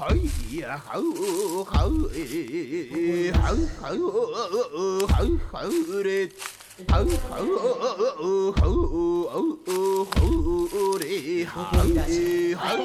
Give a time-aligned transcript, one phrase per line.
[0.00, 1.02] はいやはう
[1.62, 4.00] はうえはうはう
[5.06, 6.24] はうはうれ
[6.88, 7.52] はうはう
[8.50, 8.80] はう
[9.20, 11.52] はうれは
[11.84, 12.80] うえはう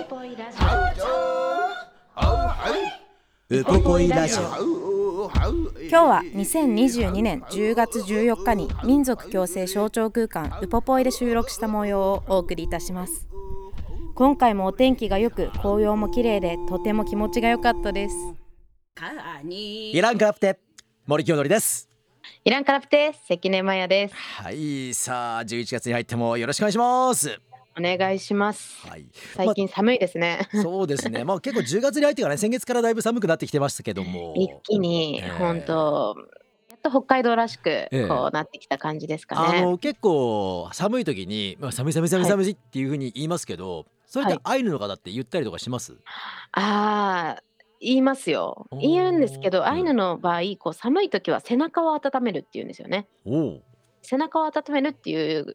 [3.48, 4.42] ウポポイラジオ。
[4.42, 13.30] 今日は2022年10月14日に民族共生象徴空間ウポポイで収録した模様をお送りいたします。
[14.16, 18.16] 今回もお天気が良く紅葉も綺麗でとても気持ちが良かったです。
[19.92, 20.58] イランカラプテ
[21.06, 21.89] 森清則です。
[22.45, 24.16] イランカラプテ関根マヤです。
[24.16, 27.38] はいさあ11月に入ってもよろしくお願いします。
[27.78, 28.88] お願いします。
[28.88, 29.06] はい。
[29.36, 31.26] 最近寒いですね、そうですね。
[31.26, 34.34] まあ結構10月に入ってからね先月からだいぶ寒くなってきてましたけども。
[34.38, 36.16] 一気にえー本当
[36.72, 38.08] やっと北海道らしくええ。
[38.08, 45.98] こうなってきた感じですかあね、の結構寒い時に、まあ、寒い寒い寒い寒いっていうふうに言いますけど、それってアイヌの方って言ったりとかします、
[46.52, 47.44] ああ
[47.81, 48.67] 言いますよ。
[48.81, 49.52] 言うんですけうん。
[49.52, 53.08] どアイヌの場合こう寒い時は背中を温めるっていうんですよね。
[54.02, 55.53] 背中を温めるっていう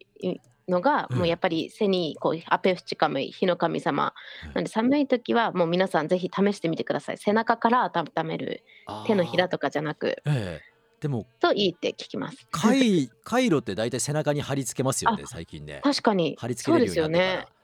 [0.69, 1.19] のがうん。
[1.19, 4.13] もうやっぱり背にこうアペフチカムイ火の神様。
[4.49, 4.55] うん。
[4.55, 7.19] なんで寒い時はもう皆さんぜひ試してみてください。
[7.19, 8.63] 背中から温める
[9.07, 10.17] 手のひらととかじゃなく。
[10.27, 10.71] ええ。
[11.01, 12.47] でもといいって聞きます。
[12.51, 15.81] カイカイロって大体背中に貼り付けますよね最近ね。
[15.83, 16.37] 確かに。
[16.39, 17.60] 貼り付けれるようになってねから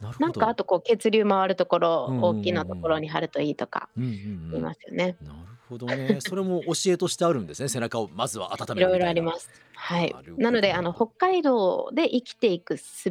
[0.00, 0.26] なるほど。
[0.26, 5.16] なんかあとこう血流回るところ大きなところに貼るといいとかうんうん言いうんますよね。
[5.22, 5.36] なる
[5.68, 6.18] ほどね。
[6.20, 7.68] それも教えとしてあるんですね。
[7.68, 9.04] 背中をまずは温いろいめるみたいな。
[9.04, 9.50] ろあります。
[9.74, 10.12] はい。
[10.12, 10.42] なるほど。
[10.42, 13.10] なのであの北海道で生きていく術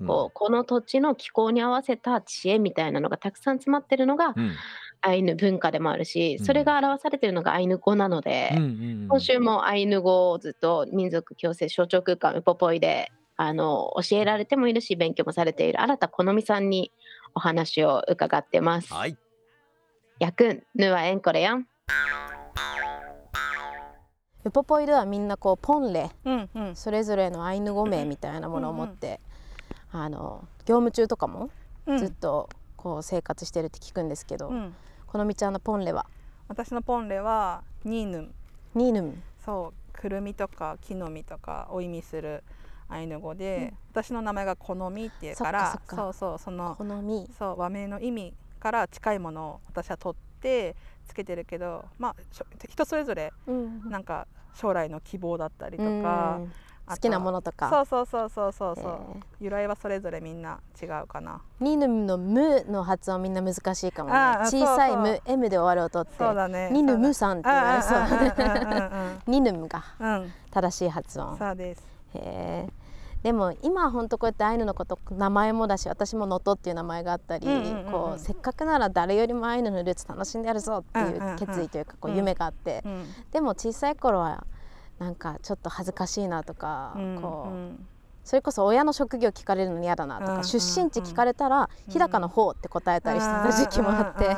[0.00, 0.06] うん。
[0.06, 4.52] こうこの土地の気候に合わせた知恵みたいなのがたくさん詰まってるのがうん。
[5.06, 6.44] アイヌ文化でもあるしうん。
[6.46, 8.66] それが表されてるのがアイヌ語なので、うんうんう
[9.04, 9.08] ん。
[9.08, 16.92] 今週もアイヌ語をずっと民族共生象徴空間ウポポイであの教えられてもいるし勉強もされている新田好美さんに
[17.34, 18.92] お話を伺ってます。
[18.92, 19.16] はい。
[20.20, 21.66] やくんぬはえんこれやん。
[24.44, 26.76] ウポポイではみんなこうポンレうんうん。
[26.76, 29.20] それぞれのアイヌ語名みたいなものを持って、
[29.90, 31.50] あの業務中とかも
[31.86, 31.98] うん。
[31.98, 34.74] ずっとこう生活してるって聞くんですけど、うん。
[35.06, 36.06] このみちゃんのポンレは？
[36.46, 38.34] 私のポンレはニーヌン
[38.74, 39.14] ニーヌム。
[39.44, 42.44] そうくるみとか木の実とかを意味する
[42.88, 47.28] アイヌ語で、私の名前が好みっていうからそうそうその好み。
[47.38, 52.16] そう和名の意味から近いものを私は取ってつけてるけどまあ
[52.68, 53.90] 人それぞれうん。
[53.90, 56.02] なんか将来の希望だったりとうん。
[56.02, 56.40] か、
[56.86, 57.68] 好きなもののとか。
[57.70, 58.84] そうそうそうそうそうそう、
[59.16, 59.22] えー。
[59.40, 61.40] 由来はそれぞれみんな違うかな。
[61.60, 64.16] ニーヌムのムの発音みんな難しいかもね。
[64.46, 65.12] 小さいそうそう。
[65.12, 66.70] ム M で終わる音ってそうだね。
[66.70, 70.32] ニヌムさんって言われそううんうんうんうんニヌムがうん うん。
[70.50, 71.36] 正しい発音。
[71.38, 72.72] そうですへえ
[73.22, 77.46] でも今は本当こうやってアイヌのこと名前もだし私も能登っていう名前があったり、
[77.90, 82.16] こうせっかくなら誰よりもアイヌのルーツ楽しんでやるぞっていんう決意というかこううん。
[82.18, 83.14] 夢があって、うん。
[83.32, 84.46] でも小さい頃は
[84.98, 87.18] なんかちょっと恥ずかしいなとか、うん。
[87.18, 87.88] こううん。
[88.24, 90.32] それこそ親の職業聞かれるの嫌だなとか、うん。
[90.32, 94.36] うんうん出身地聞かれたら日高の方って答えたりしてた時期もあって、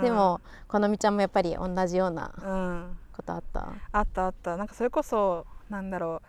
[0.00, 2.98] でもこのみちゃんもやっぱり同じようなうん。
[3.12, 3.66] ことあった？
[3.90, 4.56] あったあった。
[4.56, 6.28] なんかそれこそなんだろう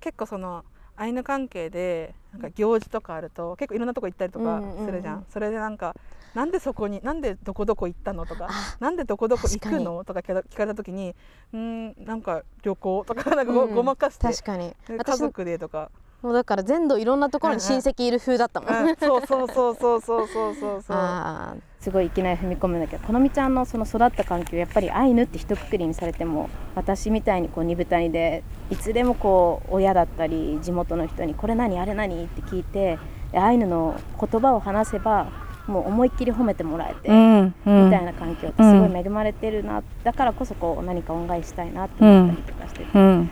[0.00, 0.64] 結構その
[0.96, 4.86] アイヌ関係でなんか行事とかあると結構いろんなとこ行ったりとかうんうんうん。
[4.86, 5.94] するじゃん,、それでなんか
[6.34, 8.48] なんでそこになんでどこどこ行ったのとか
[8.80, 11.14] なんでどこどこ行くのとか聞かれた時に
[11.52, 14.74] うーんなんか旅行とかなんかご,、まかして確かに。
[14.86, 15.90] で家私族でとか、
[16.22, 20.82] もうだから全土いろんなところに親戚いる風だったもん、うん、そうそうそうそうそうそうそう。
[20.82, 32.98] そ うあーすごいいきなり踏み込むんだけどこのみちゃんのその育った環境やっぱりアイヌって一括りにされても私みたいにこう二部谷でいつでもこう親だったり地元の人に「これ何あれ何?」って聞いて
[33.32, 35.28] でアイヌの言葉を話せば
[35.68, 43.30] もう思いっきり褒めてもらえて、んうみたいな環境ってすごい恵まれてるな、だからこそこう何か恩返ししたいなって思ったりとかしてて、うん。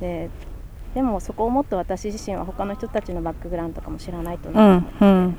[0.00, 0.30] で
[0.96, 4.52] でもそこをもっと私自身は他の人たちのバックグラウンドとかも知らないとう。
[4.54, 5.34] なと思んっ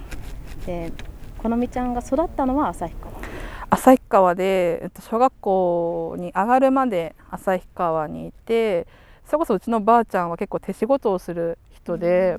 [0.61, 0.91] て、うん。
[0.91, 0.93] で
[1.39, 3.13] このみちゃんが育ったのは旭川。
[3.71, 8.85] 旭川で、えっと、小学校に上がるまで旭川にいて
[9.25, 12.37] それこそうちのばあちゃんは結構手仕事をする人で、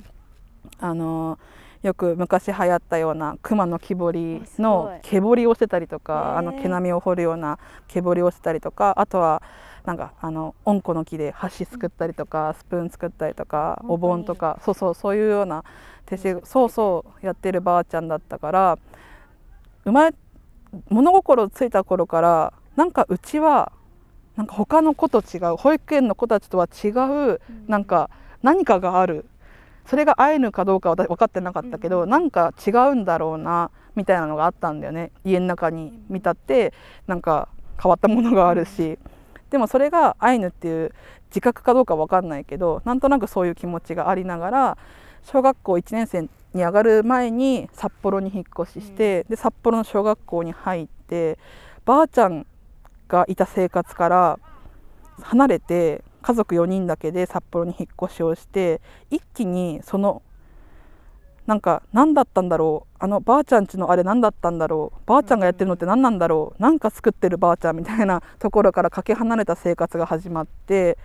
[0.79, 1.41] あの
[1.83, 5.01] よく昔流行ったような熊の木彫りのい。
[5.03, 9.43] 毛彫りをしてたりとへかーあの毛並みを彫るような毛彫りをしてたりとかあとは
[9.85, 15.65] なんかあのおんこの木で箸作ったりとかスプーン作ったりとかお盆とかそうそうそういうような
[16.07, 17.27] 手仕そうそう。
[17.27, 18.79] やってるばあちゃんだったから
[19.85, 20.17] 生まれ
[20.91, 23.73] 物心ついた頃からなんかうちは
[24.37, 28.11] なんか他の子と違う保育園の子たちとは違うなんか
[28.43, 29.27] 何かがある。
[29.87, 35.13] それがアイヌかどうかは私分かってなかったけど、なんか違うんだろうなみたいなのがあったんだよね。
[35.25, 36.75] 家の中に見たって
[37.07, 37.49] なんか
[37.83, 38.99] 変わったものがあるし、
[39.51, 40.93] でもそれがアイヌっていう
[41.31, 44.79] 自覚かどうか分かんないけどなんとなくそういう気持ちがありながら
[45.25, 51.39] 小学校1年生に上がる前に札幌に引っ越しして、で札幌の小学校に入って
[51.85, 52.47] ばあちゃん
[53.09, 54.39] がいた生活から
[55.21, 58.81] 離れて家族4人だけで札幌に引っ越しをして
[59.11, 60.23] 一気にその
[61.49, 62.97] なんか何だったんだろう。
[63.03, 65.01] あのばあちゃんちのあれ何だったんだろう。
[65.07, 66.63] ばあちゃんがやってるのって何なんだろう。
[66.63, 70.99] なんか作ってるばあちゃんみたいなところからかけ離れた生活が始まって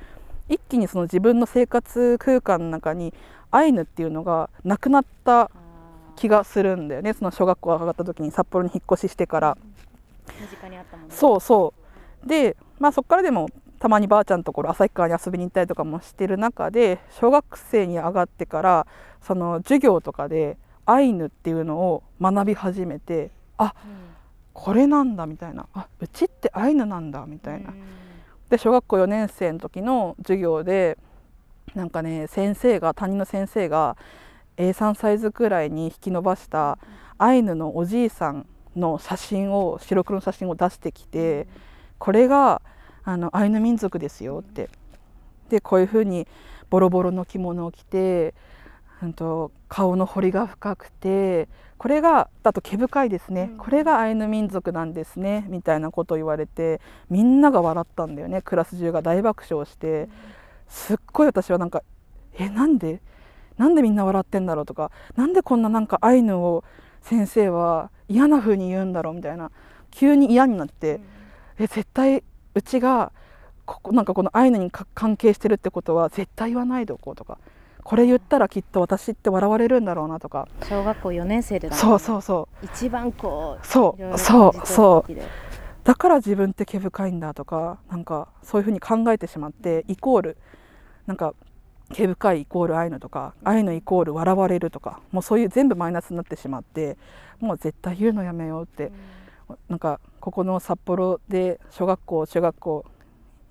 [0.50, 3.14] 一気にその自分の生活空間の中に
[3.52, 5.50] アイヌっていうのがなくなった
[6.18, 7.14] 気がするんだよね。
[7.14, 9.58] その小学校が上がった時に札幌に引っ越ししてから。
[10.42, 11.74] 身近にあったもそうそ
[12.26, 12.28] う。
[12.28, 13.48] でまあそこからでも
[13.84, 18.88] たまにばあちゃんのところ旭川に遊びに行ったりとかもしてる中で小学生に上がってから
[19.22, 23.74] その授業とかでアイヌっていうのを学び始めてあ
[24.54, 27.74] これなんだみたいなあうちってアイヌなんだみたいな。
[28.50, 30.98] で小学校4年生の時の授業で
[31.76, 33.98] なんかね先生が担任の先生が
[34.56, 36.78] A3 サイズくらいに引き伸ばした
[37.18, 38.46] アイヌのおじいさん
[38.78, 41.48] の写真を白黒の写真を出してきて
[41.98, 42.62] これが
[43.06, 44.70] あのアイヌ民族ですよって。
[45.50, 46.28] でこういうふうに
[46.70, 48.34] ボロボロの着物を着て、
[49.04, 51.48] うん、と顔の彫りが深くて
[51.78, 56.80] これがだと毛深いですね、これがアイヌ民族なんですねみたいなことを言われて
[57.10, 60.08] みんなが笑ったんだよねクラス中が大爆笑して。
[60.70, 61.84] すっごい私はなんか
[62.40, 63.02] えなんで？
[63.58, 64.66] なんでみんな笑ってんだろう？
[64.66, 66.64] とかなんでこんななんかアイヌを
[67.02, 69.14] 先生は嫌な風に言うんだろう？
[69.14, 69.52] みたいな。
[69.92, 71.00] 急に嫌になって、
[71.60, 72.24] え絶対
[72.56, 73.12] うちが
[73.66, 77.38] ここなんかこのアイヌにか関係してるってことは絶対言わないでおこうとか
[77.84, 80.48] これ言ったらきっと私って笑われるんだろうなとか。
[80.70, 82.66] 小学校4年生でだそうそうそう。
[82.66, 85.16] 一番こうそうろそうそう。
[85.84, 90.38] だから自分って毛深いんだとかなんかそういうふうに考えてしまってイコール
[91.08, 91.34] なんか
[91.92, 96.98] 毛深いイコールアイヌとかアイヌイコール笑われるとかもうそういう全部マイナスになってしまって
[97.42, 98.94] もう絶対言うのやめようって、
[99.70, 102.86] なんかここの札幌で小学校中学校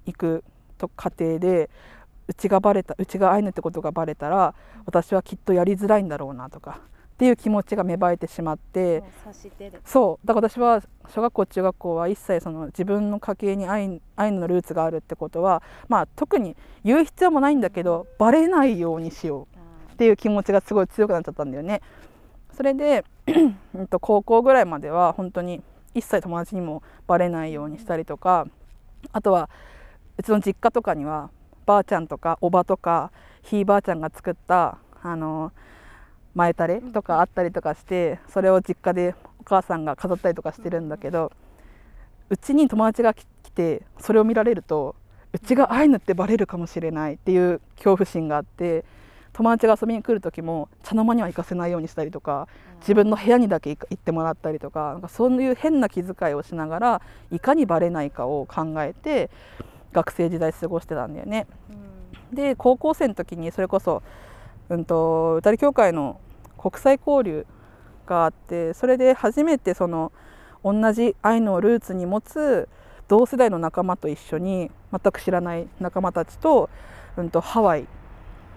[0.06, 0.44] 行く
[0.78, 1.70] と過程で
[2.28, 4.54] うちがバレたうちがアイヌってことがバレたら
[4.86, 6.80] 私はきっとやりづらいんだろうなとか
[7.14, 9.02] っていう気持ちが芽生えてしまって。
[9.84, 19.46] そうだから私は小学校中学校は一切その自分の家系にアイヌアイヌのルーツがあるってことはまあ特に言う必要もないんだけどバレないようにしよ
[19.90, 21.80] うっていう気持ちがすごい強くなっちゃったんだよね。
[22.56, 23.04] それで
[24.00, 25.62] 高校ぐらいまでは本当に
[25.94, 28.46] 一切友達にもバレないようにしたりとか
[29.12, 29.50] あとは
[30.18, 31.30] うちの実家とかには
[31.66, 33.12] ばあちゃんとかおばとか
[33.42, 35.52] ひいばあちゃんが作ったあの
[36.34, 41.32] 前タレとかあったりとかしてそれを実家でお母さんが飾ったりとかしてるんだけど
[42.30, 43.24] うちに友達が来
[43.54, 44.94] てそれを見られると
[45.32, 48.84] うちがアイヌってバレるかもしれないっていう恐怖心があって
[49.32, 52.48] 友達が遊びに来る時も茶の間には行かせないようにしたりとか
[52.80, 59.30] 自分の部屋にだけ行ってもらったりとかなんかそういう変な気遣いをしながらいかにバレないかを考えて
[59.92, 61.46] 学生時代過ごしてたんだよね。
[62.32, 64.02] で高校生の時にそれこそ、
[64.70, 66.18] うん、と歌り協会の
[66.56, 67.46] 国際交流
[68.06, 70.12] があってそれで初めてその
[70.64, 72.68] 同じアイヌをルーツに持つ
[73.08, 76.70] 同世代の仲間と一緒に全く知らない仲間たちと,、
[77.16, 77.86] うん、とハワイ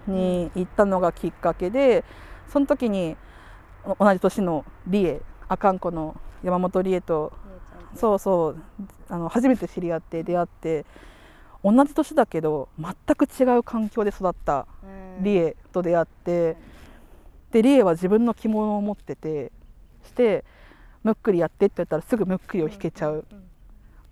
[0.08, 2.04] に行ったのがきっかけで
[2.48, 3.16] その時に
[3.84, 7.34] お同じ年のリエ阿寒湖の山本リエと
[7.96, 8.64] そうそう
[9.10, 10.86] あの初めて知り合って出会って
[11.64, 14.68] 同じ年だけど全く違う環境で育った
[15.22, 16.58] リエと出会って
[17.52, 19.52] でリエは自分の着物を持ってて
[20.04, 20.44] して
[21.04, 23.26] むっくりやってって言ったらすぐむっくりを弾けちゃう。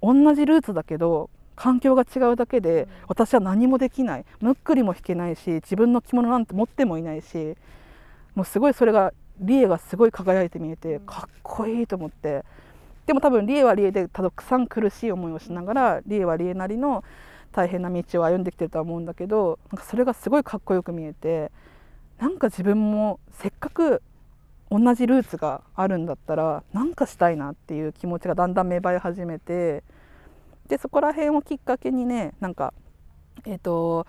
[0.01, 4.25] 同じルーツだけど環境が違うだけで私は何もできない。
[4.41, 7.55] むっくりも弾けないし自分の着物なんて持ってもいないし
[8.35, 12.43] もうすごいそれがリエがすごい輝いて見えてかっこいいと思って。
[13.05, 17.03] でも多分リエはリエでたくさん苦しい思いをしながらリエはリエなりの
[17.51, 21.51] 大変な道を歩んできてるとは思うんだけどなんかそれがすごいかっこよく見えて
[22.19, 24.01] なんか自分もせっかく
[24.71, 29.83] 同じルーツがあるんだったら何かしたいなっていう気持ちがだんだん芽生え始めて
[30.73, 32.73] でそこら辺をきっかけにねなんか
[33.45, 34.07] えっ、と、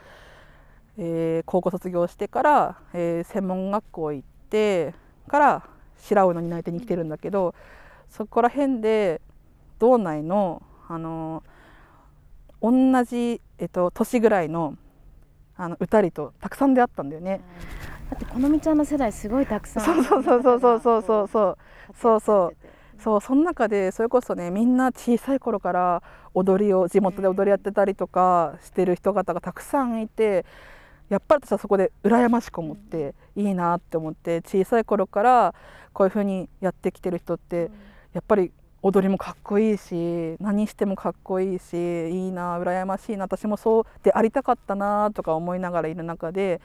[0.97, 4.95] えー高校卒業してから、えー専門学校行って
[5.29, 5.69] から
[5.99, 7.55] 白尾の担い手に来てるんだけど
[8.09, 9.21] そこら辺で
[9.79, 11.43] 道内のあの
[12.63, 12.73] 同
[13.05, 14.79] じ、えっと年ぐらいの
[15.59, 17.43] あの歌りとたくさん出会ったんだよね。
[18.09, 21.59] だってこのみちゃんの世代すごいたくさんそうそうそうそうそうそうそうそう。
[21.95, 22.57] そうそう。
[22.99, 26.03] そうその中でそれこそねみんな小さい頃から
[26.35, 30.45] 踊りを地元で踊りやってたりとかしてる人方がたくさんいて
[31.09, 35.55] やっぱり私はそこで羨ましく思っていいなって思って小さい頃から
[35.93, 37.71] こういう風にやってきてる人って
[38.13, 46.61] やっぱり踊りもかっこいいし何してもかっこいいしいいな羨ましいな私もそうでありたかったなとか思いながらいる中で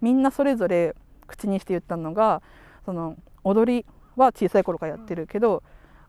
[0.00, 0.94] みんなそれぞれ
[1.26, 2.42] 口にして言ったのが
[2.84, 5.62] その踊りは小さい頃からやってるけど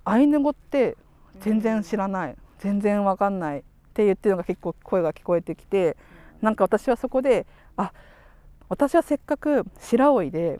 [0.03, 0.95] アイヌ語って
[1.39, 3.61] 全然知らない全然わかんないっ
[3.93, 5.97] て言ってるのが結構声が聞こえてきて
[6.41, 7.45] なんか私はそこで
[7.75, 7.91] あ
[8.69, 10.59] 私はせっかく白老で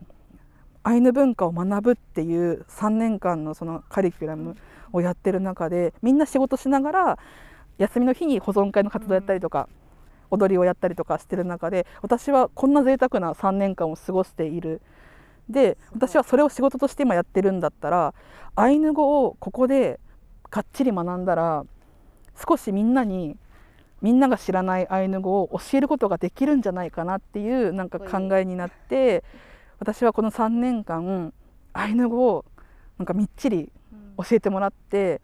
[0.84, 4.56] アイヌ文化を学ぶっていう3年間のそのカリキュラム
[4.94, 7.20] をやってる中でみんな仕事しながら
[7.78, 9.70] 休みの日に保存会の活動やったりとか、
[10.32, 14.82] 踊りをやったりとかしてる中で私はこんな贅沢な3年間を過ごしている。
[15.50, 18.14] で私はそれを仕事として今やってるんだったら
[18.56, 19.98] アイヌ語をここで
[20.50, 21.66] かっちり学んだら
[22.38, 23.38] 少しみんなに
[24.02, 29.24] みんなが知らないアイヌ語を教えることができるんじゃないかなっていうなんか考えになって
[29.80, 31.34] 私はこの3年間
[31.74, 32.46] アイヌ語を
[32.98, 33.72] なんかみっちり
[34.18, 35.22] 教えてもらって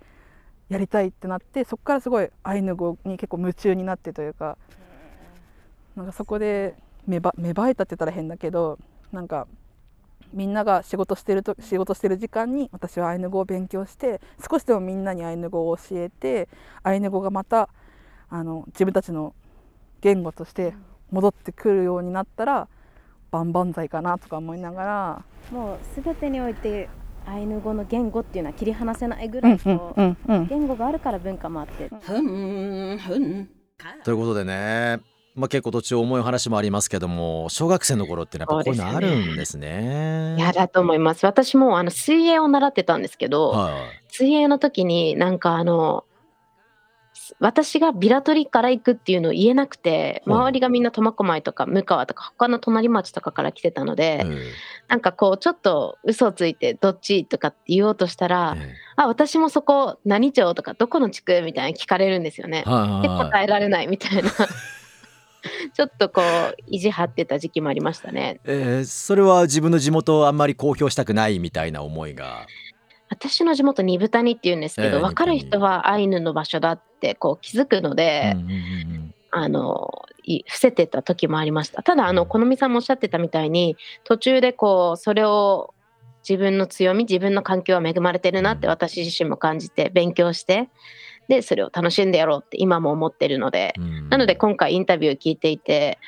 [0.69, 4.57] やりたいってなってそこからすごいアイヌ語に結構夢中になってというか
[5.95, 8.79] なんかそこで芽生えたって言ったら変だけど
[9.11, 9.47] なんか
[10.33, 16.49] みんなが仕事してると仕事してる時間に私はアイヌ語を勉強して少しでもみんなにアイヌ語を教えて
[16.81, 17.69] アイヌ語がまた
[18.29, 19.33] あの自分たちの
[20.01, 20.73] 言語として
[21.11, 22.67] 戻ってくるようになったら
[23.31, 26.89] 万々歳かなとか思いながらもう全てにおいて
[27.25, 31.89] アイヌ語の言語っていうのは切り離せないぐらいこううんうん言語があるから文化もあって。
[34.03, 34.99] ということでね、
[35.35, 40.35] まあ、結構途中重い話もありますけども小学生の頃ってやっぱこういうのあるんですね。
[40.37, 41.25] いやだと思います。
[41.25, 43.73] 私もあの水泳を習ってたんですけど、はい
[44.15, 46.05] 水泳の時になんかあの
[47.39, 54.25] 私がビラトリから行くっていうのを言えなくてはい周りがみんな苫小牧とか向川とか他の隣町とかから来てたので、え
[54.87, 62.63] なんかこうちょっと嘘をついてどっちとかって言おうとしたらええ「あ私もそこ何町とかどこの地区?」みたいな聞かれるんですよね。
[62.67, 62.69] え。
[62.69, 63.31] はいではいはい。
[63.31, 64.29] 答えられないみたいな
[65.73, 68.39] ちょっとこう意地張ってた時期もありましたね。
[68.45, 72.45] えーそれは自分の地元をあんまり公表したくないみたいな思いが？
[73.09, 78.55] 私の地元二豚にって言うんですけど、ええ分かる人はアイヌの場所だってこう気づくので、うんうんうんう
[78.99, 85.73] んあのい伏せてた時もありましたただあのこのみさんもおっしゃってたみたいに途中でこうそれを
[86.21, 90.69] 自分の強み自分の環境は恵まれてるなってうん私自身も感じて勉強して
[91.27, 93.73] でそれを楽しんでやろうって今も思ってるので。
[93.77, 94.09] うん。
[94.09, 95.99] なので今回インタビュー聞いていて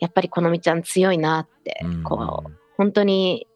[0.00, 2.02] やっぱりこのみちゃん強いなってうん。
[2.02, 3.46] こう本当に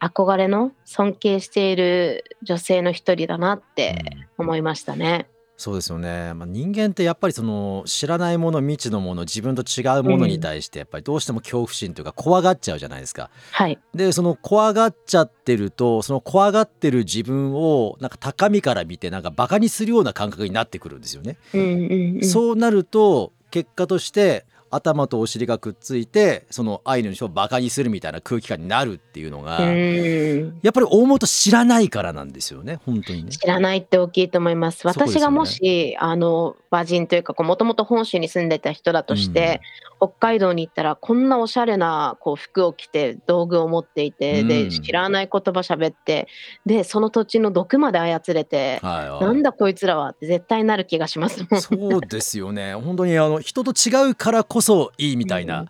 [0.00, 4.44] 憧れの尊敬している女性の一人だなってうん。
[4.44, 5.28] 思いましたね。
[5.64, 13.30] そうですよね、まあ、人間ってやっぱりその知らないもの未知のもの自分と違うものに対してやっぱりどうしても恐怖心というか怖がっちゃうじゃないですか。
[13.50, 21.38] はい、でその怖がっちゃってるとその怖がってる自分をなんか高みから見てなんかバカにするような感覚になってくるんですよね。
[21.54, 24.44] うんうんうん、そうなると結果として
[24.74, 33.30] 頭とお尻がくっついてそのアイヌの人をバカにするみたいな空気感になるっていうのが、うんやっぱり大元知らないからなんですよね本当にね。
[33.30, 34.86] 知らないって大きいと思います。
[34.86, 39.60] 私がもし、あの和人というかもともと本州に住んでた人だとして、
[39.98, 44.48] 北海道に行ったらこんなおしゃれなこう服を着て道具を持っていて、うん。
[44.48, 46.28] で知らない言葉喋って
[46.66, 49.20] でその土地の毒まで操れて、はいはい。
[49.22, 51.60] なんだこいつらはって絶対なる気がしますもん。
[51.60, 52.74] そうですよね。
[52.84, 55.68] 本当にあの人と違うからこそいいみたいな,、うん。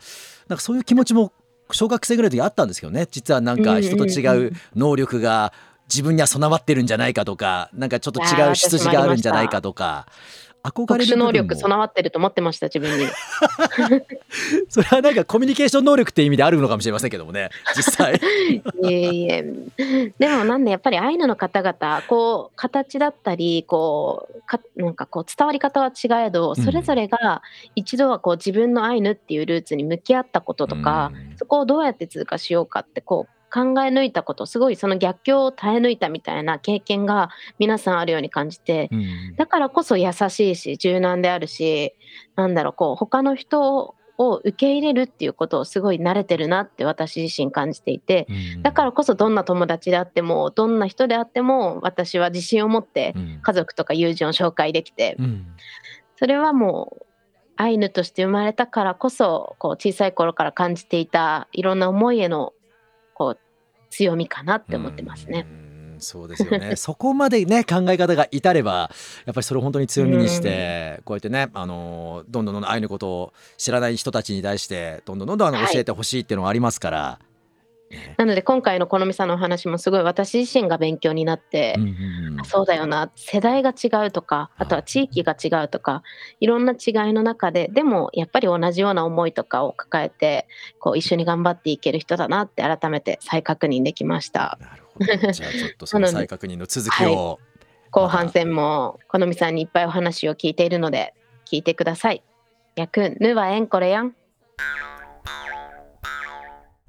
[0.49, 1.33] なんかそういう気持ちも
[1.71, 3.07] 小学生ぐらいの時あったんですけどね。
[3.11, 5.53] 実はなんか人と違う能力が
[5.89, 10.07] 自分には備わってるんじゃないかとかなんかちょっと違う出自があるんじゃないかとか
[10.65, 11.33] 憧れる部分も。
[11.33, 13.07] 力備わってると思ってました自分に。
[14.69, 18.15] それはなんかコミュニケーション能力って意味であるのかもしれませんけどもね実際。
[18.83, 19.45] いえいえ。
[20.19, 26.57] でもなんでやっぱりアイヌの方々こう形だったりこうかなんかこう伝わり方は違えどうん。
[26.57, 27.43] それぞれが
[27.75, 31.37] 一度はこう自分のアイヌっていうルーツに向き合ったこととか、うん。
[31.37, 37.31] そこをどうやって通過しようかってこう考え抜いたことすごいその逆境を耐え抜いたみたいな経験が
[37.61, 41.95] 皆さんあるように感じてうんだからこそ優しいし柔軟であるし
[42.35, 53.41] なんだろうこう他の人を受け入れるっていうことをすごい慣れてるなって私自身感じていてうんだからこそどんな友達であってもどんな人であっても私は自信を持ってうん。
[53.41, 55.47] 家族とか友人を紹介できてうん。
[56.17, 57.07] それはもう
[57.57, 62.53] アイヌとして生まれたからこそこう小さい頃から感じていたいろんな思いへの
[63.15, 63.44] こう
[63.95, 65.47] 強みかなって思ってますね。
[65.59, 65.65] うん
[66.01, 68.91] そうですよね そこまでね考え方が至れば
[69.27, 77.19] やっぱりそれを本当に強みにして、こうやってねあのどんどんどんどん愛のことを知らない人たちに対してどんどんどんどんあのはい教えてほしいっていうのはありますから。
[78.17, 81.89] なので今回の好みさんのお話もすごい私自身が勉強になって、うんうん
[82.33, 82.41] うん。
[82.41, 86.03] あそうだよな世代が違うとかあとは地域が違うとか
[86.41, 90.47] いろんな違いの中ででもやっぱり同じような思いとかを抱えて
[90.79, 94.59] こう一緒に頑張っていける人だなって改めて再確認できました。
[94.61, 95.33] なるほど。
[95.33, 97.39] じゃあちょっとその 再確認の続きを、
[97.91, 101.15] 後半戦も好みさんにいっぱいお話を聞いているので
[101.51, 102.23] 聞いてください。
[102.77, 104.15] やくんぬはえんこれやん。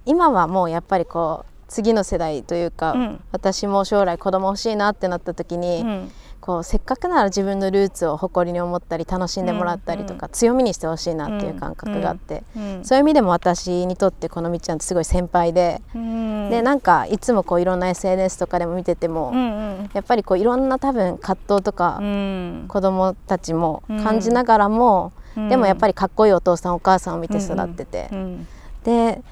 [0.05, 3.19] 今はもうやっぱりこう次の世代というか、うん。
[3.31, 6.11] 私も将来子供欲しいなってなった時に、うん。
[6.41, 12.85] こうせっかくなら自分のルーツを誇りに思ったり楽しんでもらったりとか、強みにしてほしいなっていう感覚があって、うん。
[12.85, 16.49] そういう意味でも私にとってこのみちゃんってすごい先輩で、うん。
[16.51, 19.39] でなんかいつもこういろんな SNS とかでも見てても、うんう
[19.85, 19.89] ん。
[19.93, 22.65] やっぱりこういろんな多分葛藤とか、うん。
[22.67, 25.13] 子供たちも感じながらも、
[25.49, 28.47] でもやっぱりかっこいいお父さんお母さんを見て育ってて、うん。
[28.83, 29.23] で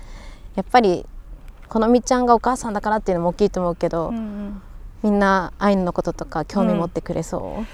[0.56, 1.06] やっぱり
[1.70, 4.62] このみちゃんがお母さんだからっていうのも大きいと思うけど、うん
[5.04, 7.66] みんなアイヌのこととか興味持ってくれそ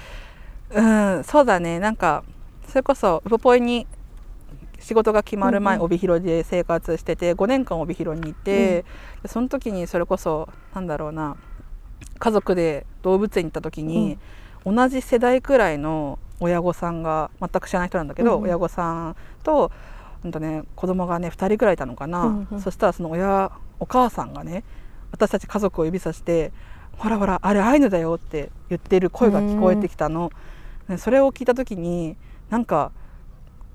[0.74, 1.78] う、うん、そうだね。
[1.78, 2.24] なんか
[2.66, 3.86] それこそウポポイに
[4.80, 8.84] 仕事が決まる前、うんうん帯広で生活してて5年間帯広にいて、
[9.22, 11.36] でその時にそれこそなんだろうな
[12.18, 14.18] 家族で動物園に行った時に、
[14.64, 18.44] 同じ世代くらいの親御さんが全く知らない人なんだけど、うんうん。
[18.44, 19.70] 親御さんと,、
[20.24, 22.60] うんとね、子供がね2人くらいいたのかな、うんうん。
[22.60, 24.64] そしたらその親お母さんがね
[25.12, 26.52] 私たち家族を指さして
[26.98, 30.30] 「ほらほらあれアイヌだよ」って言ってる声が聞こえてきたの。
[30.88, 32.16] ねそれを聞いた時に
[32.50, 32.92] なんか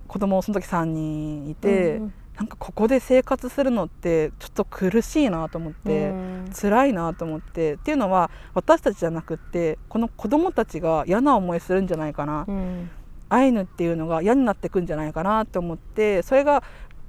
[0.07, 2.13] 子供その時3人いて、うんうん。
[2.35, 6.09] なんかここで生活するのってちょっと苦しいなと思って。
[6.09, 6.45] うん。
[6.53, 7.73] 辛いなと思って。
[7.73, 12.89] っていうのは私たちじゃなくってこの子供たちが嫌な思いするんじゃないかな、うん
[13.29, 16.63] アイヌっていうのが嫌になってくんじゃないかなって思ってそれが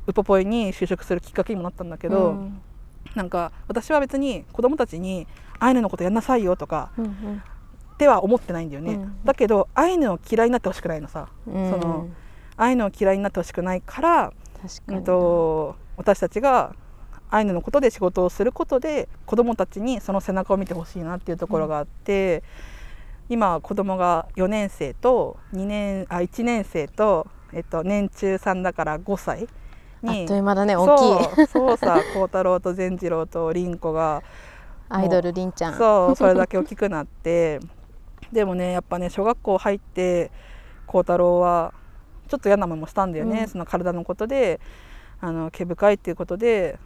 [0.07, 2.61] ウポポイに就職するきっかけにもなったんだけど、うん。
[3.15, 5.27] なんか私は別に子供たちに
[5.59, 7.43] アイヌのことやんなさいよとかうん
[7.95, 9.25] っては思ってないんだよね、うん。
[9.25, 11.29] だけどアイヌを嫌いになってほしくないのさ。
[11.47, 12.09] うんその
[12.59, 16.75] アイヌを嫌いになってほしくないから、うん確かにと私たちが
[17.29, 22.43] アイヌのことで仕事をすることで子どもたちにその背中を見てほしいなっていうところがあって、
[23.29, 29.49] 今子供が4年生と2年あ1年生と、えっと、年中さんだから5歳
[30.05, 31.47] あっにという間だね大きい。
[31.47, 34.23] そうさ孝太郎と善次郎と凛子が
[34.89, 35.75] アイドルりんちゃん。
[35.75, 37.61] そうそれだけ大きくなって
[38.33, 40.31] でもねやっぱね小学校入って
[40.87, 41.75] 孝太郎は
[42.29, 43.49] ちょっと嫌な思いもしたんだよね、うん。
[43.49, 44.61] その体のことで
[45.21, 46.79] あの毛深いっていうことで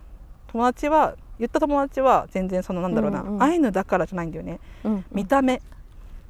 [0.49, 4.61] 友達は言った友達は全然そのなんだろうな、うんうんアイヌだからじゃないんだよね。
[4.85, 5.05] うん。
[5.13, 5.61] 見た目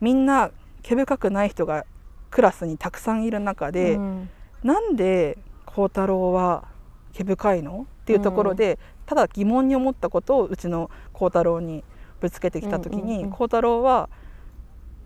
[0.00, 0.50] みんな
[0.82, 1.84] 毛深くない人が
[2.30, 4.30] クラスにたくさんいる中で、うん。
[4.62, 6.64] なんで孝太郎は
[7.12, 7.86] 毛深いの？
[8.02, 11.84] っていうところで、ただ疑問に思ったことをうちの孝太郎に
[12.20, 13.30] ぶつけてきた時にうんうんうん。
[13.30, 14.08] 孝太郎は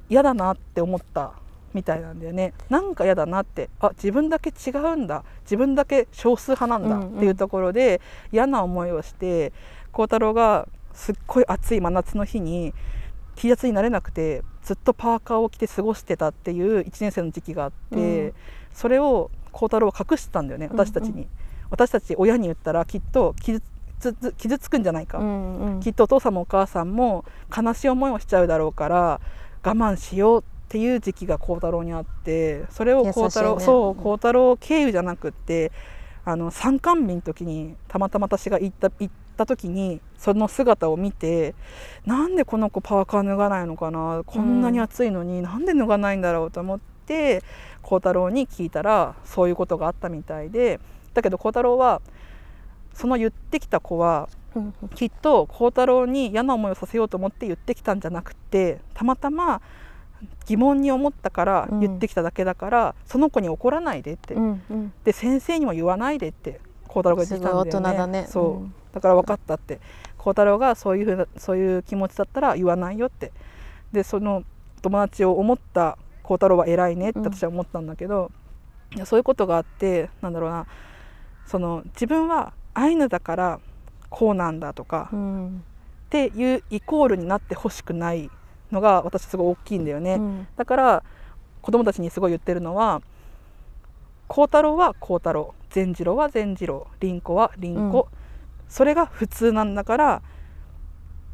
[0.09, 1.33] 嫌だなって思った
[1.73, 2.53] みたいなんだよね。
[2.69, 5.25] なんか嫌だなってあ自分だけ違うんだ。
[5.43, 7.17] 自分だけ少数派なんだうんうん。
[7.17, 8.01] っていうところで
[8.33, 9.53] 嫌な思いをして
[9.93, 12.75] 孝太郎がすっごい暑い真夏の日に
[13.35, 18.01] T シャツになれなくてずっとパーカーを着て過ごしてたっていう1年生の時期があって、う
[18.31, 18.35] ん。
[18.73, 21.21] それを孝太郎は隠してたんだよね私たちに、うん。
[21.21, 21.27] う
[21.71, 23.63] 私たち親に言ったらきっと傷
[24.01, 25.81] つ傷つくんじゃないか、うんうん。
[25.81, 27.25] きっとお父さんもお母さんも
[27.55, 29.21] 悲しい思いをしちゃうだろうから
[29.63, 35.73] 我慢しようっていう時期が孝太郎にあってそれを孝太郎、ねそう孝太郎経由じゃなくって
[36.25, 41.55] あの参観日の時にたまたま私が行った行った時にその姿を見て
[42.07, 47.43] なんでこの子パーカー脱がないのかなこんなに暑いのになんで脱がないんだろうと思って
[47.83, 50.81] 孝太郎に聞いたらそういうことがあったみたいで
[51.13, 52.01] だけど孝太郎は
[52.95, 54.75] その言ってきた子はうん。
[54.95, 59.61] きっと孝太郎に嫌な思いをさせようと思って言ってきたんじゃなくてたまたま
[60.47, 61.81] 疑問に思ったからうん。
[61.81, 64.93] 言ってきただけだから、その子に怒らないでって、うんうん。
[65.05, 67.71] で先生にも言わないでって孝太郎が言ってきたんだよね。
[67.71, 68.27] すごい大人だね。
[68.29, 69.81] そう、うんだから分かったって。
[70.17, 73.33] 孝太郎がそういうふうなそういう気持ちだったら言わないよって。
[73.93, 74.45] でその
[74.81, 78.31] 友達を思った孝太郎は偉いねって私は思ったんだけど、
[78.97, 80.67] いやそういうことがあってなんだろうな。
[81.47, 83.61] その自分はアイヌだから
[84.09, 85.65] こうなんだとか、うん。
[86.07, 88.31] っていうイコールになってほしくない
[88.71, 90.15] のが私すごい大きいんだよね。
[90.15, 90.47] うん。
[90.57, 91.03] だから
[91.61, 93.03] 子供たちにすごい言ってるのは
[94.29, 98.09] 孝太郎は孝太郎善次郎は善次郎凛子は凛子、
[98.75, 100.23] それが普通なんだから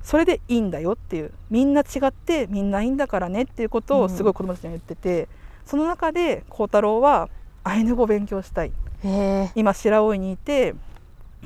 [0.03, 1.33] それでいいんだよっていう。
[1.49, 5.27] みんな違ってみんないいんだからねっていうことをすごい子供たちには言ってて、
[5.65, 7.31] その中で孝太郎は
[7.65, 8.73] アイヌ語を勉強したい。
[9.55, 10.75] 今白老にいて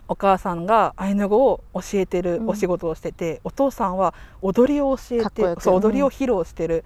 [0.08, 2.48] お母さんがアイヌ語を教えてるうん。
[2.48, 6.84] お仕事をしてて、お父さんは踊りを教えてそううん踊りを披露してる、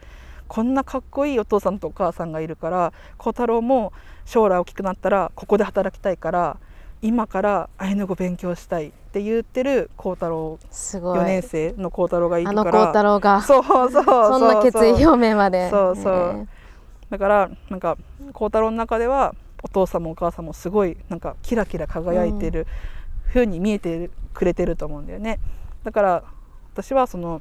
[0.48, 3.94] こんなかっこいいお父さんとお母さんがいるから孝太郎も
[4.26, 6.58] 将来大きくなったらここで働きたいから
[7.00, 10.58] 今からアイヌ語勉強したいって言ってる孝太郎。
[10.70, 11.18] すごい。
[11.18, 12.60] 4年生の孝太郎がいるから。
[12.60, 13.42] あの孝太郎が。
[13.42, 15.70] そうそうそうそんな決意表明まで。
[15.70, 16.48] そうそう。
[17.10, 17.96] だからなんか
[18.32, 22.66] 孝太郎の中ではお父さんもお母さんもすごいなんかキラキラ輝いてる
[23.28, 25.38] 風に見えてくれてると思うんだよね。
[25.84, 26.24] だから
[26.74, 27.40] 私はその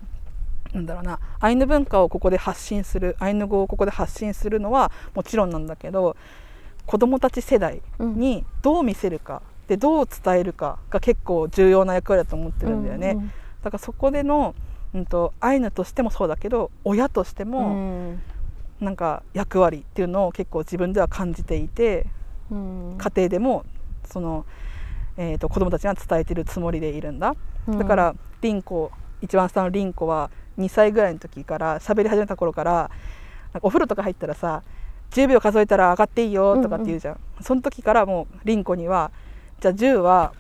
[0.74, 6.16] なんだろうなアイヌ文化をここで発信するアイヌ語をここで発信するのはもちろんなんだけど
[6.88, 13.12] 子どもたち世代にどう見せるか、でどう伝えるかが結構重要な役割だと思ってるんだよね。
[13.12, 13.32] うん
[13.64, 14.56] だからそこでの、
[14.94, 18.22] うん、とアイヌとしてもそうだけど親としてうも、ん。
[18.80, 22.06] なんか役割っていうのを結構自分では感じていて
[22.50, 22.96] うん。
[22.98, 23.66] 家庭でも
[24.06, 24.46] その、
[25.18, 27.36] えー、と子供たちには伝えてるつもりでいるんだ。
[27.68, 32.92] だから凛子一番下の凛子は2歳ぐらいの時から喋り始めた頃から
[33.62, 34.64] お風呂とか入ったらさ
[35.12, 39.12] 10秒数えたら上がっていいよとかって言うじゃん、その時からもう凛子には
[39.60, 40.34] じゃあ10は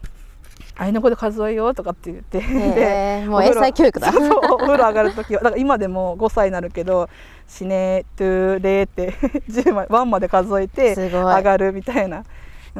[0.75, 4.11] アイヌ語で数えようとかって言って、へえもう英才教育だ。
[4.11, 5.41] そうお風呂上がる時は。
[5.41, 7.09] だから今でも5歳になるけど
[7.47, 9.13] 「死ねトゥレ」って
[9.49, 12.23] 10まで1まで数えて上がるみたいな。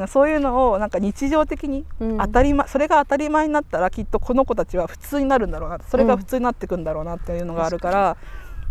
[0.06, 2.18] そういうのをなんか日常的にうん。
[2.18, 8.16] 当たり前、それが当たり前になったらきっとこの子たちは普通になるんだろうなそれが普通になっていくんだろうなっていうのがあるから、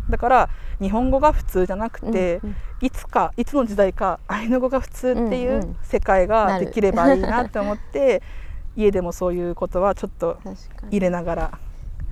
[0.09, 2.55] だから日本語が普通じゃなくて、うんうん。
[2.81, 5.75] いつかいつの時代かアイヌ語が普通っていんううん。
[5.83, 8.21] 世界ができればいいなって思って、
[8.75, 10.37] 家でもそういうことはちょっと
[10.91, 11.59] 入れながら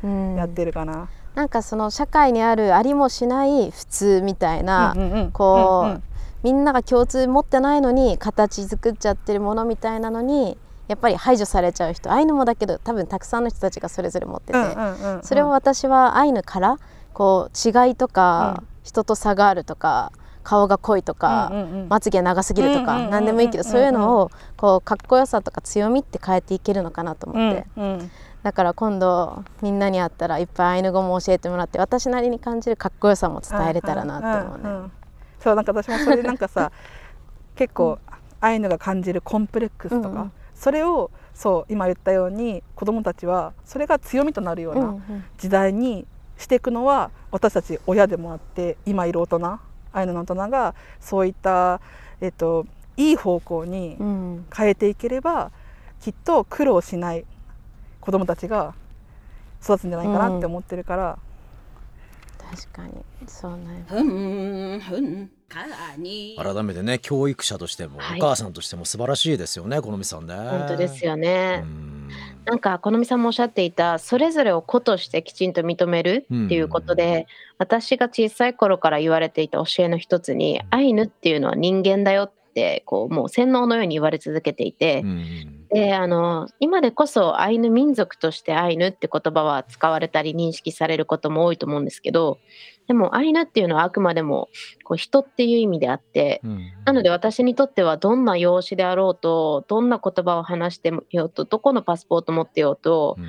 [0.04, 0.36] うん。
[0.36, 1.10] やってるかな。
[1.36, 5.32] なんかその社会にあるありもしない普通みたいな、うんうんうん。
[5.32, 6.04] こう、うんうん。
[6.44, 15.24] みんなが共通持ってないのに形作っちゃってるものみたいなのにやっぱり排除されちゃう人アイヌもだけど多分たくさんの人たちがそれぞれ持ってて、うんうんうんうん。
[15.24, 16.78] それを私はアイヌから
[17.16, 18.68] こう違いとか、うん。
[18.86, 20.12] 人と差があるとか
[20.44, 21.52] 顔が濃いとか、
[21.90, 27.66] まつげ長すぎるとか、何でもいいけどそういうのをこうかっこよさとか強みって変えていけるのかなと思って、
[28.44, 34.70] だから今度みんなに会ったらいっぱいアイヌ語も教えてもらって私なりに感じるかっこよさも伝えれたらなって思うね。
[34.70, 34.92] んんん
[35.40, 36.72] そうなんか私もそれでなんかさ
[37.56, 37.98] 結構
[38.40, 40.32] アイヌが感じるコンプレックスとか、うんうん。
[40.54, 45.26] それをそう今言ったように子どもたちはそれが強みとなるようなん。
[45.40, 46.06] 時代に
[46.38, 49.60] していくのは私たち親でもあって今いる大人
[49.94, 51.80] アイヌの大人がそういった、
[52.22, 52.66] えっと、
[52.98, 54.46] いい方向にうん。
[54.56, 55.52] 変えていければ
[56.02, 57.26] きっと苦労しない
[58.02, 58.76] 子どもたちが
[59.64, 61.18] 育つんじゃないかなって思ってるから、
[62.52, 62.94] 確かに。
[63.28, 63.86] そうね。
[66.38, 68.20] 改めてね教育者としても、はい。
[68.20, 70.36] お母さんとしても素晴らしいですよねこのみさんね。
[70.36, 71.64] 本当ですよね。
[71.64, 72.10] うん
[72.46, 77.28] なんか好美さんもおっしゃっていたそれぞれを子としてきちんと認めるっていうことで、
[77.58, 92.40] 私が小さい頃から言われていた教えの一つにアイヌっていうのは人間だよってこうもう洗脳のように言われ続けていて、うんであの今でこそアイヌ民族としてアイヌって言葉は使われたり認識されることも多いと思うんですけど
[92.88, 94.48] でもアイヌっていうのはあくまでも
[94.86, 103.26] こう人っていう意味であってうんなので私にとってはどんな容姿であろうとどんな言葉を話してようとどこのパスポート持ってようとうん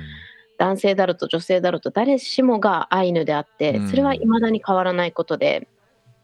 [0.57, 5.67] 男性だろうと女性だろうと誰しもがアイヌであってうんそれは未だに変わらないことで。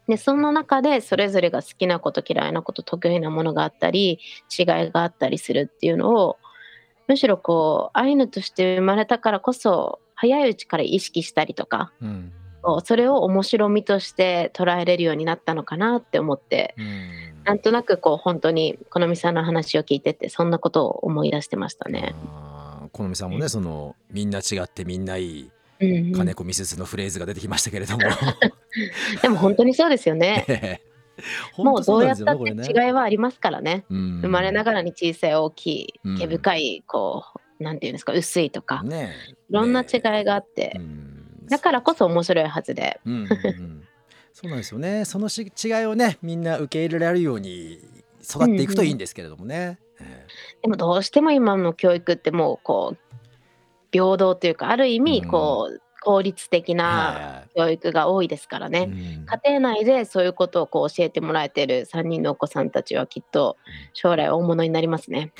[0.08, 4.20] でそんな中でそれぞれが好きなこと嫌いなこと得意なものがあったり
[4.56, 6.36] 違いがあったりするっていうのを
[7.08, 12.32] むしろこうアイヌとして生まれたからこそ早いうちから意識したりとかうん
[12.82, 22.14] それを面白みとして捉えれるようになったのかなって思ってうんなんとなくこう本当に好美さんの話を聞いててそんなことを思い出してましたね。
[22.34, 25.50] あー好みさんもねそのみんな違ってみんないい
[25.84, 26.12] うんうん。
[26.12, 28.02] 金子みすずのフレーズが出てきましたけれども。
[29.22, 30.80] でも本当にそうですよね。
[31.56, 33.84] もうどうやったって違いはありますからね。
[33.88, 37.24] 生まれながらに小さい大きうんい毛深いこ
[37.58, 38.82] うなんていうんですか薄いとか。
[38.82, 39.12] ね
[39.50, 41.46] いろんな違いがあって、うん。
[41.46, 43.00] だからこそ面白いはずで。
[43.04, 43.88] うんうんうん。
[44.32, 45.04] そうなんですよね。
[45.04, 47.78] そのし違いをねみんな受け入れられるように
[48.22, 49.78] 育っていくといいんですけれどもね。
[50.00, 50.26] え
[50.62, 52.98] でもどうしても今の教育ってもうこう
[53.94, 55.28] 平等というかある意味うん。
[55.28, 58.88] こう、効率的えなは教育が多いですからいね。
[58.90, 59.26] うん。
[59.26, 63.56] 家庭内でそういうことをこう教えてもらえてる3人のお子さんたちはきっと
[63.94, 65.32] 将来大物になりますね。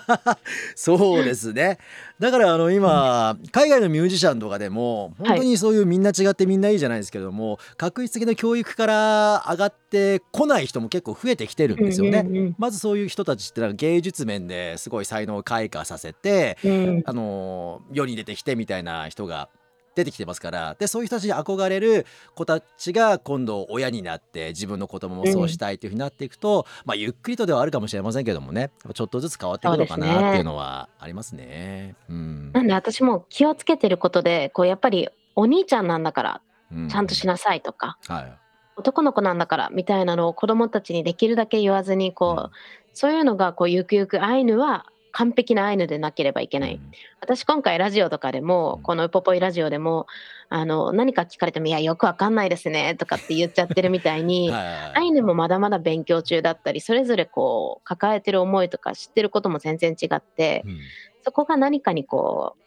[0.76, 1.78] そうですね。
[2.20, 12.24] だからあの今海外のミュージシャンとかでも本当にそういうみんな違ってみんないいじゃないですけれども確率的な教育から上がってこない人も結構増えてきてるんですよね。
[12.26, 17.02] うんうんまずそういう人たちってなんか芸術面ですごい才能を開花させてうんうん。
[17.06, 19.48] あの世に出てきてみたいな人が
[19.94, 20.76] 出てきてますから。
[20.78, 28.70] でそういう人たちに憧れる子たちが今度親になって自分の子供もそうしたいというふうになっていくと、まあ、ゆっくりとではあるかもしれませんけどもね。
[28.92, 31.94] ちょっとずつ変わっていくのかなっていうのはありますね。
[32.08, 32.52] うん。
[32.52, 36.40] なんで私も気をつけてることでこうやっぱりお兄ちゃんなんだから
[36.72, 38.32] うちゃんとしなさいとか、はい。
[38.76, 42.50] 男の子なんだからみたいなのを子供たちにできるだけ言わずにこう、うん。
[42.92, 46.80] そういうのがこうゆくゆくアイヌは完璧なアイヌでなければいけない。
[47.20, 48.82] 私今回ラジオとかでも、うん。
[48.82, 50.08] このウポポイラジオでも
[50.48, 60.78] あの何か聞かれても「いやよくわかんないですね」とかって言っちゃってるみたいに、 アイヌもまだまだ勉強中だったりそれぞれこう抱えてる思いとか知ってることも全然違って、うん。
[61.22, 62.62] そこが何かにこう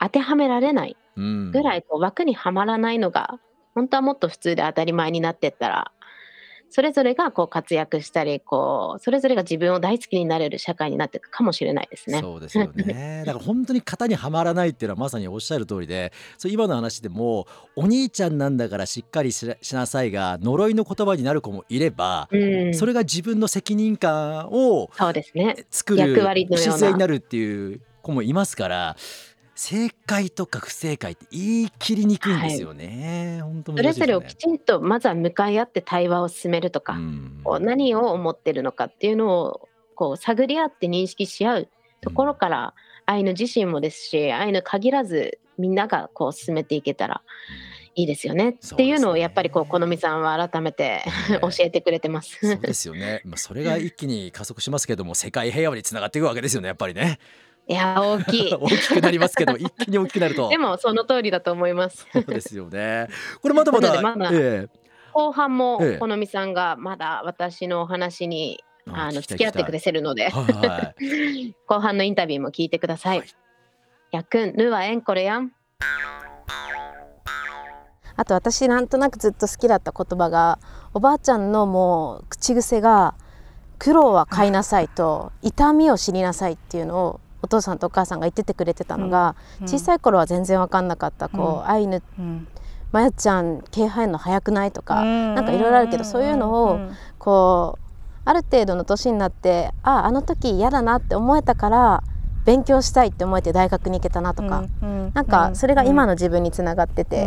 [0.00, 3.38] 当てはめられないうんぐらいこう枠にはまらないのが
[3.74, 5.92] 本当はもっと普通で当たり前になってったら
[6.74, 12.18] それぞれがこう活躍したりこうそれぞれが自分を大好きになれる社会になっていくかもしれないですね。
[12.20, 22.36] そうですよね だから本当に型にはまらないっていうのはまさにおっしゃる通りでそう今の話でもお兄ちゃんなんだからしっかりししなさいが呪いの言葉になる子もいれば、う
[22.70, 25.54] ん、それが自分の責任感をそうですね。
[25.70, 26.16] 作る
[26.58, 28.96] 姿勢になるっていう子もいますから
[29.54, 33.40] 正解とか不正解って言い切りにくいんですよね。
[33.42, 41.68] 本当それぞれをきちんとまずは向かい合って対話を進めるとか、うんこう何を思ってるのかっていうのをこう探り合って認識し合う
[42.00, 42.74] ところから、
[43.06, 47.22] アイヌ自身もですしアイヌ限らずみんながこう進めていけたら
[47.94, 52.38] いいですよねねっていうのをやっぱりこう好みさんは改めてね教えてくれてます。
[52.40, 53.22] そうですよね。
[53.24, 57.18] まあそれが一気に加速しますけども世界平和につながっていくわけですよねやっぱりね。
[57.66, 60.58] いや大きい 大きくなりますけど 一気に大きくなるとで。
[60.58, 62.06] もその通りだと思います。
[62.12, 63.08] そうですよね。
[63.42, 64.02] これまだまだ。
[64.02, 64.68] まだえ
[65.12, 71.54] 後半もええ好みさんがまだ私のお話にえあの付き合ってくれてるのではい。
[71.66, 73.18] 後半のインタビューも聞いてください。
[73.18, 73.28] はい
[74.10, 75.50] やくんぬはえんこれやん。
[78.16, 80.60] あと私なんとなくずっと好きだった言葉が
[80.92, 83.16] おばあちゃんのもう口癖が
[83.80, 89.68] 「苦労は買いなさい」と「痛みを知りなさい」っていうのをお父さんとお母さんが言っててくれてたのが、うん。
[89.68, 91.68] 小さい頃は全然分かんなかったこう、うん。
[91.68, 92.46] アイヌうん。
[92.92, 96.78] まやちゃん毛生えるの早くないとか、ななんかいろいろあるけどそういうのを
[97.18, 97.82] こう
[98.24, 102.04] ある程度の年になってああの時嫌だなって思えたから
[102.44, 104.64] 勉強したいって思えて大学に行けたなとか、
[105.12, 107.26] なんかそれが今の自分につながってて、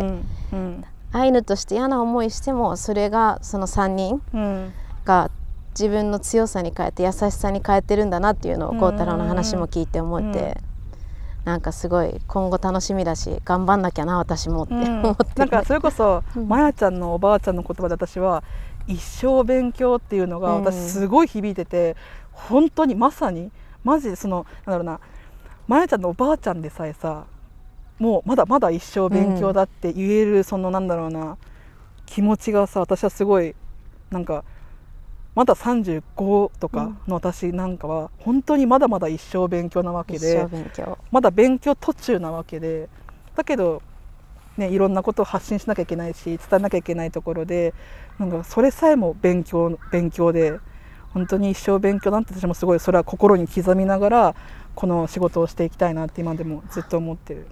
[0.52, 0.84] うん。
[1.12, 4.72] アイヌとして嫌な思いしてもそれがその3人うん。
[5.04, 5.30] が
[5.78, 8.80] 自分の強さに変えて優しさに変えてるんだなっていうのをうん。
[8.80, 10.58] 孝太郎の話も聞いて思って、
[11.44, 14.82] なんかすごい今後楽しみだし頑張んなきゃな私もってうん。
[15.00, 15.22] 思って。
[15.24, 16.48] る、なんかそれこそ、うん。
[16.48, 18.42] まやちゃんのおばあちゃんの言葉で私は
[18.86, 20.64] 一生勉強っていうのがうん。
[20.64, 21.96] 私すごい響いてて、
[22.32, 23.52] 本当にまさに
[23.84, 25.00] マジでそのなんだろうな
[25.68, 27.26] まやちゃんのおばあちゃんでさえさ
[27.98, 31.36] もうまだまだ一生勉強だって言える、そのなんだろうな
[32.06, 33.54] 気持ちがさ私はすごい
[34.10, 34.44] なんか
[35.38, 40.98] まだ35とかの私なんかは本当にまだまだ一生勉強なわけ一で生勉強。
[41.12, 42.88] まだ勉強途中なわけで
[43.36, 43.80] だけど、
[44.56, 47.72] ね、いろんなことを発信しなきゃいけないし伝えなきゃいけないところで
[48.18, 50.58] なんかそれさえも勉強勉強で
[51.14, 54.34] 本当に一生勉強なんて私もすごいそれは心に刻みながら
[54.74, 57.46] この仕事をしていきたいなって今でもずっと思ってる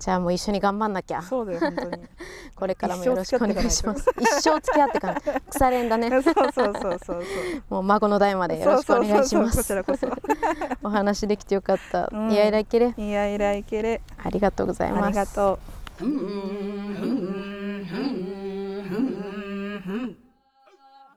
[0.00, 1.20] じゃあもう一緒に頑張んなきゃ。
[1.20, 1.98] そうだよ本当に。
[2.56, 4.08] これからもよろしくお願いします。
[4.18, 5.16] 一生付き合ってかない
[5.50, 6.08] 腐れんだね。
[6.08, 7.22] そうそうそうそうそう。
[7.68, 10.08] もう孫の代までよろしくお願いしまそうそうそうこちすらこそ。
[10.82, 12.32] お話できてよかった、うん。
[12.32, 12.94] いやいらいけれ。
[12.96, 14.00] いやいらいけれ。
[14.16, 15.04] ありがとうございます。
[15.04, 15.58] ありがとう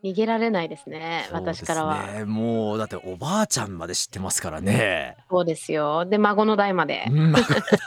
[0.03, 2.25] 逃げられないですね私からは。
[2.25, 5.15] もうだっておばあちゃんまで知ってますからね。
[5.29, 6.05] そうですよ。
[6.05, 7.05] で孫の代まで。
[7.09, 7.33] うん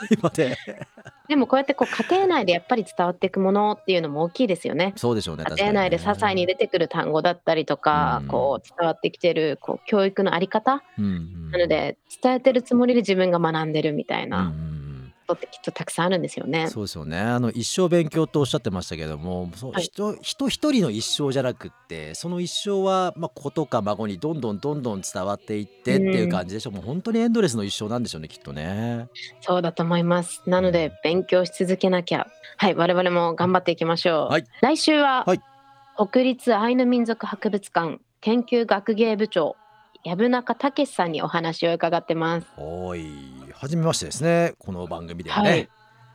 [0.09, 0.57] 今で。
[1.29, 4.93] でもこうやってこう家庭内でやっぱり伝わっていくものっていうのも大きいですよね。
[4.95, 5.43] そうでしょうね。
[5.47, 8.27] 家庭内で些細に出てくる単語だったりとか、うん。
[8.29, 11.51] こう伝わってきてるこう教育のあり方うんうん。
[11.51, 14.66] なので伝えてるつもりで自分が学んでるみたいうんうなん
[15.27, 16.67] ことってきっとたくさんあるんですよね。
[16.69, 29.07] そうですよねあの一生勉強とおっしゃってましたけどもそう、はい人人一人の一生じゃなくってその一生は、まあ、子とか孫にどんどんどんどん伝わっていってっていう感じでしょう、もう本当にエンドレスの一生なんでしょうねきっとね。
[29.41, 30.41] そうだと思います。
[30.45, 32.27] なので勉強し続けなきゃ。
[32.57, 34.31] はい、我々も頑張っていきましょう。
[34.31, 35.41] はい来週は、はい
[35.97, 39.55] 国立アイヌ民族博物館研究学芸部長
[40.03, 42.47] 藪中武さんにお話を伺ってます。
[42.57, 43.07] おい
[43.53, 45.69] 初めましてですねこの番組でははいね。、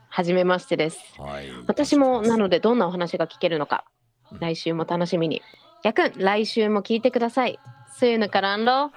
[0.09, 0.99] はじめましてです。
[1.19, 3.85] はい、私もなのでどんなお話が聞けるのか
[4.31, 5.41] うん来週も楽しみに。
[5.83, 7.59] やくん来週も聞いてください。
[7.95, 8.91] スーヌカランロ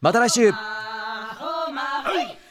[0.00, 2.41] また来週 Ah, oh.